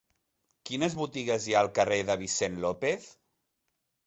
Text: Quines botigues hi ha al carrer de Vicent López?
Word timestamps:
Quines 0.69 0.95
botigues 1.01 1.45
hi 1.51 1.55
ha 1.57 1.61
al 1.67 1.69
carrer 1.81 2.01
de 2.09 2.17
Vicent 2.23 2.57
López? 2.65 3.07